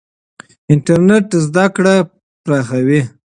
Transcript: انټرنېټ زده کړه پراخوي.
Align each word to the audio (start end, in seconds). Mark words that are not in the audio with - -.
انټرنېټ 0.71 1.27
زده 1.45 1.65
کړه 1.75 1.95
پراخوي. 2.43 3.01